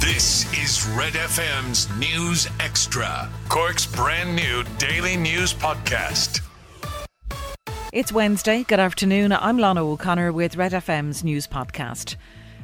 This 0.00 0.50
is 0.58 0.88
Red 0.96 1.12
FM's 1.12 1.86
News 1.98 2.48
Extra, 2.58 3.28
Cork's 3.50 3.84
brand 3.84 4.34
new 4.34 4.64
daily 4.78 5.14
news 5.14 5.52
podcast. 5.52 6.40
It's 7.92 8.10
Wednesday. 8.10 8.64
Good 8.64 8.80
afternoon. 8.80 9.30
I'm 9.30 9.58
Lana 9.58 9.84
O'Connor 9.84 10.32
with 10.32 10.56
Red 10.56 10.72
FM's 10.72 11.22
News 11.22 11.46
Podcast. 11.46 12.16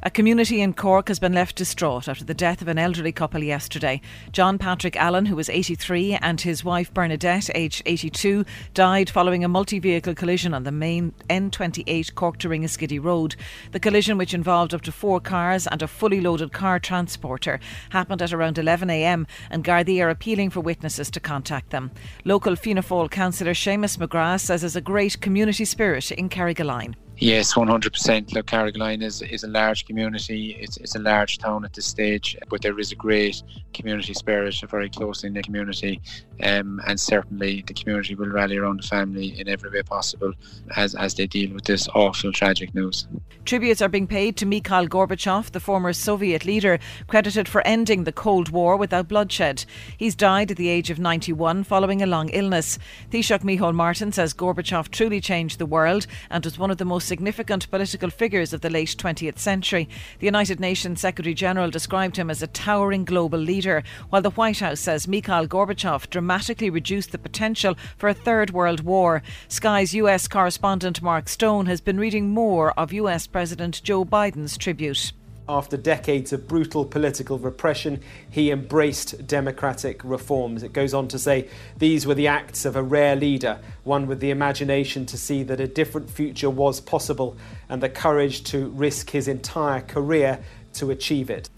A 0.06 0.11
community 0.11 0.61
in 0.61 0.72
Cork 0.72 1.08
has 1.08 1.19
been 1.19 1.32
left 1.32 1.56
distraught 1.56 2.06
after 2.06 2.24
the 2.24 2.33
death 2.33 2.62
of 2.62 2.69
an 2.69 2.78
elderly 2.78 3.10
couple 3.10 3.42
yesterday. 3.42 4.01
John 4.30 4.56
Patrick 4.56 4.94
Allen, 4.94 5.26
who 5.26 5.35
was 5.35 5.51
83, 5.51 6.15
and 6.22 6.40
his 6.40 6.62
wife 6.62 6.94
Bernadette, 6.94 7.51
aged 7.56 7.83
82, 7.87 8.44
died 8.72 9.11
following 9.11 9.42
a 9.42 9.48
multi 9.48 9.80
vehicle 9.80 10.15
collision 10.15 10.54
on 10.54 10.62
the 10.62 10.71
main 10.71 11.12
N28 11.29 12.15
Cork 12.15 12.38
to 12.38 12.48
Ringaskiddy 12.48 13.03
Road. 13.03 13.34
The 13.72 13.80
collision, 13.80 14.16
which 14.16 14.33
involved 14.33 14.74
up 14.74 14.83
to 14.83 14.92
four 14.92 15.19
cars 15.19 15.66
and 15.66 15.83
a 15.83 15.88
fully 15.88 16.20
loaded 16.20 16.52
car 16.52 16.79
transporter, 16.79 17.59
happened 17.91 18.23
at 18.23 18.33
around 18.33 18.59
11am, 18.59 19.27
and 19.51 19.65
Gardaí 19.65 20.01
are 20.05 20.11
appealing 20.11 20.51
for 20.51 20.61
witnesses 20.61 21.11
to 21.11 21.19
contact 21.19 21.70
them. 21.70 21.91
Local 22.25 22.55
Fianna 22.55 22.84
Fáil 22.84 23.11
councillor 23.11 23.55
Seamus 23.55 23.98
McGrath 23.98 24.43
says 24.43 24.61
there's 24.61 24.77
a 24.77 24.80
great 24.80 25.20
community 25.20 25.65
spirit 25.65 26.12
in 26.12 26.29
Carrigaline. 26.29 26.95
Yes, 27.19 27.55
100%. 27.55 28.34
Look, 28.34 28.47
Carrigaline 28.47 29.02
is, 29.02 29.23
is 29.23 29.43
a 29.43 29.48
large 29.48 29.87
community. 29.87 30.55
It's, 30.61 30.77
it's 30.77 30.97
a 30.97 30.98
large 30.98 31.39
town 31.39 31.65
at 31.65 31.73
this 31.73 31.87
stage, 31.87 32.37
but 32.51 32.61
there 32.61 32.79
is 32.79 32.92
a 32.92 32.95
great 32.95 33.42
community 33.73 34.12
spirit, 34.12 34.62
a 34.62 34.66
very 34.66 34.91
close 34.91 35.23
the 35.23 35.42
community. 35.42 36.02
Um, 36.42 36.80
and 36.87 37.01
certainly 37.01 37.65
the 37.66 37.73
community 37.73 38.15
will 38.15 38.29
rally 38.29 38.59
around 38.59 38.83
the 38.83 38.87
family 38.87 39.41
in 39.41 39.48
every 39.48 39.70
way 39.70 39.83
possible 39.83 40.34
as, 40.77 40.95
as 40.95 41.15
they 41.15 41.27
deal 41.27 41.55
with 41.55 41.65
this 41.65 41.89
awful, 41.95 42.33
tragic 42.33 42.75
news. 42.75 43.09
Tributes 43.47 43.80
are 43.80 43.89
being 43.89 44.06
paid 44.06 44.37
to 44.37 44.47
Mikhail 44.47 44.87
Gorbachev, 44.87 45.53
the 45.53 45.61
former 45.61 45.95
Soviet 45.95 46.45
leader, 46.45 46.78
credited 47.06 47.48
for 47.48 47.67
ending 47.67 48.05
the 48.05 48.12
Cold 48.12 48.51
War 48.51 48.77
without 48.77 49.09
bloodshed. 49.09 49.64
He's 49.97 50.14
died 50.14 50.50
at 50.50 50.59
the 50.59 50.69
age 50.69 50.91
of 50.91 50.98
91 50.98 51.64
following 51.64 52.03
a 52.03 52.06
long 52.06 52.28
illness. 52.31 52.78
Taoiseach 53.11 53.42
Micheál 53.42 53.75
Martin 53.75 54.12
says 54.12 54.34
Gorbachev 54.34 54.91
truly 54.91 55.20
changed 55.20 55.59
the 55.59 55.64
world 55.64 56.06
and 56.31 56.44
was 56.44 56.59
one 56.59 56.70
of 56.70 56.77
the 56.77 56.84
most 56.84 57.06
significant 57.07 57.71
political 57.71 58.11
figures 58.11 58.53
of 58.53 58.61
the 58.61 58.71
late 58.71 58.97
20th 58.99 59.39
century. 59.39 59.89
The 60.19 60.27
United 60.27 60.61
Nations 60.61 61.01
Secretary 61.01 61.35
General 61.35 61.71
described 61.71 62.17
him 62.17 62.29
as 62.29 62.43
a 62.43 62.47
towering 62.49 63.05
global 63.05 63.39
leader, 63.39 63.83
while 64.11 64.23
the 64.23 64.31
White 64.31 64.59
House 64.59 64.81
says 64.81 65.09
Mikhail 65.09 65.47
Gorbachev 65.47 66.11
dramatically 66.11 66.71
reduced 66.71 67.12
the 67.12 67.19
potential 67.19 67.77
for 67.97 68.09
a 68.09 68.15
third 68.15 68.51
world 68.51 68.81
war. 68.81 69.23
Sky's 69.49 69.95
US 69.95 70.29
correspondent 70.29 71.01
Mark 71.01 71.29
Stone 71.29 71.67
has 71.67 71.81
been 71.81 71.99
reading 71.99 72.31
more 72.31 72.73
of 72.79 72.93
US 72.93 73.27
President 73.27 73.83
Joe 73.83 74.05
Biden's 74.05 74.57
tribute. 74.59 75.12
After 75.48 75.77
decades 75.77 76.33
of 76.33 76.48
brutal 76.48 76.84
political 76.84 77.39
repression, 77.39 78.00
he 78.28 78.50
embraced 78.50 79.28
democratic 79.28 80.03
reforms. 80.03 80.64
It 80.64 80.72
goes 80.72 80.92
on 80.92 81.06
to 81.08 81.20
say 81.20 81.48
these 81.78 82.05
were 82.05 82.14
the 82.14 82.27
acts 82.27 82.64
of 82.64 82.75
a 82.75 82.83
rare 82.83 83.14
leader, 83.14 83.61
one 83.84 84.08
with 84.08 84.19
the 84.19 84.30
imagination 84.30 85.06
to 85.06 85.16
see 85.16 85.44
that 85.44 85.61
a 85.61 85.69
different 85.69 86.11
future 86.11 86.50
was 86.50 86.80
possible 86.80 87.36
and 87.69 87.80
the 87.80 87.88
courage 87.88 88.42
to 88.44 88.70
risk 88.70 89.11
his 89.11 89.28
entire 89.28 89.83
career 89.83 90.41
to 90.75 90.91
achieve 90.91 91.30
it. 91.30 91.48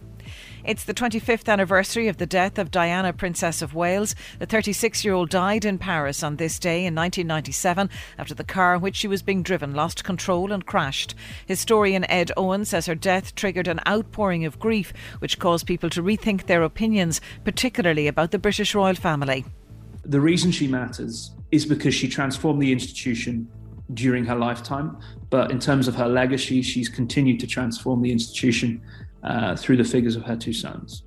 It's 0.64 0.84
the 0.84 0.94
25th 0.94 1.48
anniversary 1.48 2.08
of 2.08 2.16
the 2.16 2.26
death 2.26 2.58
of 2.58 2.70
Diana, 2.70 3.12
Princess 3.12 3.62
of 3.62 3.74
Wales. 3.74 4.14
The 4.38 4.46
36 4.46 5.04
year 5.04 5.14
old 5.14 5.30
died 5.30 5.64
in 5.64 5.78
Paris 5.78 6.22
on 6.22 6.36
this 6.36 6.58
day 6.58 6.78
in 6.78 6.94
1997 6.94 7.88
after 8.18 8.34
the 8.34 8.44
car 8.44 8.74
in 8.74 8.80
which 8.80 8.96
she 8.96 9.08
was 9.08 9.22
being 9.22 9.42
driven 9.42 9.74
lost 9.74 10.04
control 10.04 10.52
and 10.52 10.66
crashed. 10.66 11.14
Historian 11.46 12.04
Ed 12.10 12.32
Owen 12.36 12.64
says 12.64 12.86
her 12.86 12.94
death 12.94 13.34
triggered 13.34 13.68
an 13.68 13.80
outpouring 13.86 14.44
of 14.44 14.58
grief, 14.58 14.92
which 15.20 15.38
caused 15.38 15.66
people 15.66 15.90
to 15.90 16.02
rethink 16.02 16.46
their 16.46 16.62
opinions, 16.62 17.20
particularly 17.44 18.08
about 18.08 18.32
the 18.32 18.38
British 18.38 18.74
royal 18.74 18.94
family. 18.94 19.44
The 20.04 20.20
reason 20.20 20.50
she 20.50 20.66
matters 20.66 21.32
is 21.52 21.64
because 21.66 21.94
she 21.94 22.08
transformed 22.08 22.60
the 22.60 22.72
institution 22.72 23.48
during 23.94 24.24
her 24.24 24.34
lifetime. 24.34 24.96
But 25.30 25.50
in 25.50 25.58
terms 25.58 25.88
of 25.88 25.94
her 25.96 26.08
legacy, 26.08 26.62
she's 26.62 26.88
continued 26.88 27.40
to 27.40 27.46
transform 27.46 28.02
the 28.02 28.12
institution 28.12 28.82
uh, 29.22 29.56
through 29.56 29.76
the 29.76 29.84
figures 29.84 30.16
of 30.16 30.24
her 30.24 30.36
two 30.36 30.52
sons. 30.52 31.02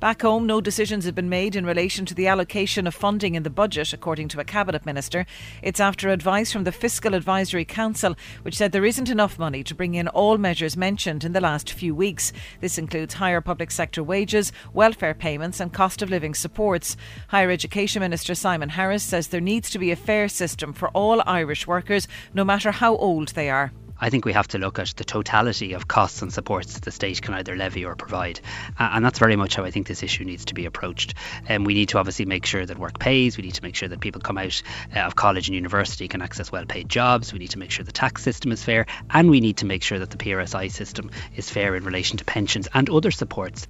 Back 0.00 0.22
home, 0.22 0.46
no 0.46 0.60
decisions 0.60 1.06
have 1.06 1.16
been 1.16 1.28
made 1.28 1.56
in 1.56 1.66
relation 1.66 2.06
to 2.06 2.14
the 2.14 2.28
allocation 2.28 2.86
of 2.86 2.94
funding 2.94 3.34
in 3.34 3.42
the 3.42 3.50
budget, 3.50 3.92
according 3.92 4.28
to 4.28 4.38
a 4.38 4.44
cabinet 4.44 4.86
minister. 4.86 5.26
It's 5.60 5.80
after 5.80 6.08
advice 6.08 6.52
from 6.52 6.62
the 6.62 6.70
Fiscal 6.70 7.14
Advisory 7.14 7.64
Council, 7.64 8.14
which 8.42 8.56
said 8.56 8.70
there 8.70 8.84
isn't 8.84 9.10
enough 9.10 9.40
money 9.40 9.64
to 9.64 9.74
bring 9.74 9.94
in 9.94 10.06
all 10.06 10.38
measures 10.38 10.76
mentioned 10.76 11.24
in 11.24 11.32
the 11.32 11.40
last 11.40 11.72
few 11.72 11.96
weeks. 11.96 12.32
This 12.60 12.78
includes 12.78 13.14
higher 13.14 13.40
public 13.40 13.72
sector 13.72 14.04
wages, 14.04 14.52
welfare 14.72 15.14
payments, 15.14 15.58
and 15.58 15.72
cost 15.72 16.00
of 16.00 16.10
living 16.10 16.32
supports. 16.32 16.96
Higher 17.26 17.50
Education 17.50 17.98
Minister 17.98 18.36
Simon 18.36 18.68
Harris 18.68 19.02
says 19.02 19.26
there 19.26 19.40
needs 19.40 19.68
to 19.70 19.80
be 19.80 19.90
a 19.90 19.96
fair 19.96 20.28
system 20.28 20.72
for 20.72 20.90
all 20.90 21.24
Irish 21.26 21.66
workers, 21.66 22.06
no 22.32 22.44
matter 22.44 22.70
how 22.70 22.94
old 22.98 23.30
they 23.30 23.50
are. 23.50 23.72
I 24.00 24.10
think 24.10 24.24
we 24.24 24.32
have 24.32 24.48
to 24.48 24.58
look 24.58 24.78
at 24.78 24.94
the 24.96 25.04
totality 25.04 25.72
of 25.72 25.88
costs 25.88 26.22
and 26.22 26.32
supports 26.32 26.74
that 26.74 26.82
the 26.82 26.90
state 26.90 27.20
can 27.20 27.34
either 27.34 27.56
levy 27.56 27.84
or 27.84 27.96
provide. 27.96 28.40
Uh, 28.78 28.90
and 28.92 29.04
that's 29.04 29.18
very 29.18 29.36
much 29.36 29.56
how 29.56 29.64
I 29.64 29.70
think 29.70 29.86
this 29.86 30.02
issue 30.02 30.24
needs 30.24 30.46
to 30.46 30.54
be 30.54 30.66
approached. 30.66 31.14
And 31.48 31.62
um, 31.62 31.64
we 31.64 31.74
need 31.74 31.90
to 31.90 31.98
obviously 31.98 32.24
make 32.24 32.46
sure 32.46 32.64
that 32.64 32.78
work 32.78 32.98
pays. 32.98 33.36
We 33.36 33.42
need 33.42 33.54
to 33.54 33.62
make 33.62 33.74
sure 33.74 33.88
that 33.88 34.00
people 34.00 34.20
come 34.20 34.38
out 34.38 34.62
uh, 34.94 35.00
of 35.00 35.16
college 35.16 35.48
and 35.48 35.54
university 35.54 36.08
can 36.08 36.22
access 36.22 36.52
well 36.52 36.66
paid 36.66 36.88
jobs. 36.88 37.32
We 37.32 37.38
need 37.38 37.50
to 37.50 37.58
make 37.58 37.70
sure 37.70 37.84
the 37.84 37.92
tax 37.92 38.22
system 38.22 38.52
is 38.52 38.62
fair. 38.62 38.86
And 39.10 39.30
we 39.30 39.40
need 39.40 39.58
to 39.58 39.66
make 39.66 39.82
sure 39.82 39.98
that 39.98 40.10
the 40.10 40.16
PRSI 40.16 40.70
system 40.70 41.10
is 41.34 41.50
fair 41.50 41.74
in 41.74 41.84
relation 41.84 42.18
to 42.18 42.24
pensions 42.24 42.68
and 42.72 42.88
other 42.90 43.10
supports. 43.10 43.66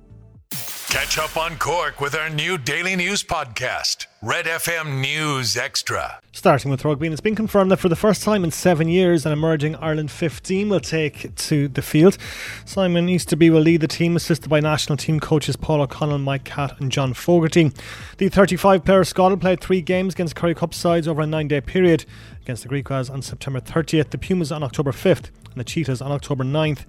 Catch 0.90 1.18
up 1.18 1.36
on 1.36 1.58
Cork 1.58 2.00
with 2.00 2.14
our 2.14 2.30
new 2.30 2.56
daily 2.56 2.96
news 2.96 3.22
podcast, 3.22 4.06
Red 4.22 4.46
FM 4.46 5.02
News 5.02 5.54
Extra. 5.54 6.18
Starting 6.32 6.70
with 6.70 6.82
rugby, 6.82 7.06
and 7.06 7.12
it's 7.12 7.20
been 7.20 7.34
confirmed 7.34 7.70
that 7.70 7.76
for 7.76 7.90
the 7.90 7.94
first 7.94 8.22
time 8.22 8.42
in 8.42 8.50
seven 8.50 8.88
years, 8.88 9.26
an 9.26 9.32
emerging 9.32 9.76
Ireland 9.76 10.10
15 10.10 10.70
will 10.70 10.80
take 10.80 11.36
to 11.36 11.68
the 11.68 11.82
field. 11.82 12.16
Simon 12.64 13.06
Easterby 13.06 13.50
will 13.50 13.60
lead 13.60 13.82
the 13.82 13.86
team, 13.86 14.16
assisted 14.16 14.48
by 14.48 14.60
national 14.60 14.96
team 14.96 15.20
coaches 15.20 15.56
Paul 15.56 15.82
O'Connell, 15.82 16.18
Mike 16.18 16.44
Catt, 16.44 16.80
and 16.80 16.90
John 16.90 17.12
Fogarty. 17.12 17.70
The 18.16 18.30
35 18.30 18.82
player 18.82 19.04
squad 19.04 19.28
will 19.28 19.36
play 19.36 19.56
three 19.56 19.82
games 19.82 20.14
against 20.14 20.36
Currie 20.36 20.54
Cup 20.54 20.72
sides 20.72 21.06
over 21.06 21.20
a 21.20 21.26
nine 21.26 21.48
day 21.48 21.60
period. 21.60 22.06
Against 22.40 22.62
the 22.62 22.70
Griquas 22.70 23.10
on 23.10 23.20
September 23.20 23.60
30th, 23.60 24.08
the 24.08 24.16
Pumas 24.16 24.50
on 24.50 24.62
October 24.62 24.92
5th, 24.92 25.28
and 25.58 25.66
the 25.66 25.70
Cheetahs 25.70 26.00
on 26.00 26.12
October 26.12 26.44
9th. 26.44 26.84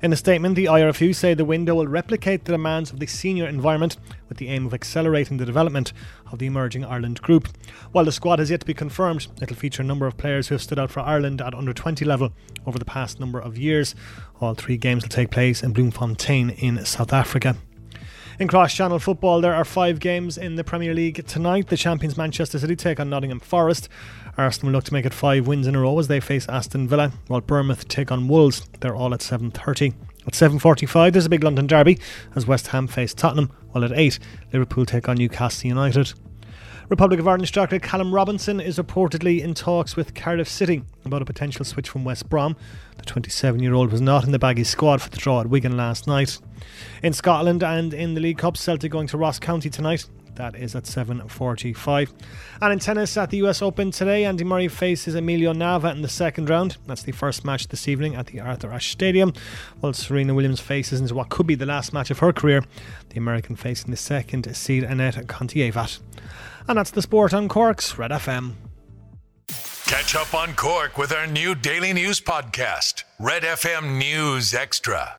In 0.00 0.10
a 0.10 0.16
statement, 0.16 0.56
the 0.56 0.64
IRFU 0.64 1.14
say 1.14 1.34
the 1.34 1.44
window 1.44 1.74
will 1.74 1.86
replicate 1.86 2.46
the 2.46 2.52
demands 2.52 2.90
of 2.90 2.98
the 2.98 3.06
senior 3.06 3.46
environment 3.46 3.98
with 4.30 4.38
the 4.38 4.48
aim 4.48 4.64
of 4.64 4.72
accelerating 4.72 5.36
the 5.36 5.44
development 5.44 5.92
of 6.32 6.38
the 6.38 6.46
emerging 6.46 6.86
Ireland 6.86 7.20
group. 7.20 7.48
While 7.92 8.06
the 8.06 8.12
squad 8.12 8.38
has 8.38 8.50
yet 8.50 8.60
to 8.60 8.66
be 8.66 8.72
confirmed, 8.72 9.26
it'll 9.42 9.56
feature 9.56 9.82
a 9.82 9.84
number 9.84 10.06
of 10.06 10.16
players 10.16 10.48
who 10.48 10.54
have 10.54 10.62
stood 10.62 10.78
out 10.78 10.90
for 10.90 11.00
Ireland 11.00 11.42
at 11.42 11.52
under 11.52 11.74
20 11.74 12.02
level 12.06 12.32
over 12.64 12.78
the 12.78 12.86
past 12.86 13.20
number 13.20 13.38
of 13.38 13.58
years. 13.58 13.94
All 14.40 14.54
three 14.54 14.78
games 14.78 15.02
will 15.04 15.10
take 15.10 15.30
place 15.30 15.62
in 15.62 15.74
Bloemfontein 15.74 16.48
in 16.48 16.82
South 16.86 17.12
Africa. 17.12 17.56
In 18.36 18.48
cross 18.48 18.74
channel 18.74 18.98
football, 18.98 19.40
there 19.40 19.54
are 19.54 19.64
five 19.64 20.00
games 20.00 20.36
in 20.36 20.56
the 20.56 20.64
Premier 20.64 20.92
League 20.92 21.24
tonight. 21.24 21.68
The 21.68 21.76
champions 21.76 22.16
Manchester 22.16 22.58
City 22.58 22.74
take 22.74 22.98
on 22.98 23.08
Nottingham 23.08 23.38
Forest. 23.38 23.88
Arsenal 24.36 24.72
look 24.72 24.82
to 24.84 24.92
make 24.92 25.06
it 25.06 25.14
five 25.14 25.46
wins 25.46 25.68
in 25.68 25.76
a 25.76 25.80
row 25.80 25.96
as 26.00 26.08
they 26.08 26.18
face 26.18 26.48
Aston 26.48 26.88
Villa, 26.88 27.12
while 27.28 27.40
Bournemouth 27.40 27.86
take 27.86 28.10
on 28.10 28.26
Wolves. 28.26 28.66
They're 28.80 28.96
all 28.96 29.14
at 29.14 29.20
7.30. 29.20 29.94
At 30.26 30.32
7.45 30.32 31.12
there's 31.12 31.26
a 31.26 31.28
big 31.28 31.44
London 31.44 31.68
derby 31.68 32.00
as 32.34 32.44
West 32.44 32.68
Ham 32.68 32.88
face 32.88 33.14
Tottenham, 33.14 33.52
while 33.70 33.84
at 33.84 33.92
8 33.92 34.18
Liverpool 34.52 34.84
take 34.84 35.08
on 35.08 35.16
Newcastle 35.16 35.68
United. 35.68 36.12
Republic 36.88 37.20
of 37.20 37.28
Ireland 37.28 37.46
striker 37.46 37.78
Callum 37.78 38.12
Robinson 38.12 38.60
is 38.60 38.78
reportedly 38.78 39.42
in 39.42 39.54
talks 39.54 39.94
with 39.94 40.12
Cardiff 40.12 40.48
City 40.48 40.82
about 41.04 41.22
a 41.22 41.24
potential 41.24 41.64
switch 41.64 41.88
from 41.88 42.04
West 42.04 42.28
Brom. 42.28 42.56
The 42.98 43.04
27 43.04 43.62
year 43.62 43.74
old 43.74 43.92
was 43.92 44.00
not 44.00 44.24
in 44.24 44.32
the 44.32 44.40
baggy 44.40 44.64
squad 44.64 45.00
for 45.00 45.08
the 45.08 45.18
draw 45.18 45.40
at 45.40 45.48
Wigan 45.48 45.76
last 45.76 46.08
night. 46.08 46.40
In 47.02 47.12
Scotland 47.12 47.62
and 47.62 47.92
in 47.94 48.14
the 48.14 48.20
League 48.20 48.38
Cup, 48.38 48.56
Celtic 48.56 48.90
going 48.90 49.06
to 49.08 49.18
Ross 49.18 49.38
County 49.38 49.70
tonight. 49.70 50.06
That 50.36 50.56
is 50.56 50.74
at 50.74 50.84
7.45. 50.84 52.12
And 52.60 52.72
in 52.72 52.78
tennis 52.78 53.16
at 53.16 53.30
the 53.30 53.36
US 53.44 53.62
Open 53.62 53.90
today, 53.90 54.24
Andy 54.24 54.44
Murray 54.44 54.68
faces 54.68 55.14
Emilio 55.14 55.52
Nava 55.52 55.92
in 55.92 56.02
the 56.02 56.08
second 56.08 56.50
round. 56.50 56.76
That's 56.86 57.02
the 57.02 57.12
first 57.12 57.44
match 57.44 57.68
this 57.68 57.86
evening 57.86 58.16
at 58.16 58.26
the 58.26 58.40
Arthur 58.40 58.72
Ashe 58.72 58.90
Stadium. 58.90 59.32
While 59.80 59.92
Serena 59.92 60.34
Williams 60.34 60.60
faces 60.60 61.00
into 61.00 61.14
what 61.14 61.28
could 61.28 61.46
be 61.46 61.54
the 61.54 61.66
last 61.66 61.92
match 61.92 62.10
of 62.10 62.18
her 62.18 62.32
career, 62.32 62.64
the 63.10 63.18
American 63.18 63.54
facing 63.56 63.90
the 63.90 63.96
second 63.96 64.54
seed 64.56 64.82
Anett 64.82 65.24
Kontaveit. 65.26 66.00
And 66.66 66.78
that's 66.78 66.90
the 66.90 67.02
sport 67.02 67.32
on 67.32 67.48
Cork's 67.48 67.96
Red 67.98 68.10
FM. 68.10 68.54
Catch 69.86 70.16
up 70.16 70.34
on 70.34 70.54
Cork 70.54 70.96
with 70.96 71.12
our 71.12 71.26
new 71.26 71.54
daily 71.54 71.92
news 71.92 72.18
podcast, 72.20 73.04
Red 73.20 73.42
FM 73.42 73.98
News 73.98 74.54
Extra. 74.54 75.12